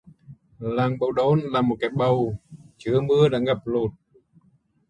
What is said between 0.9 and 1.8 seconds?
Bầu đôn là một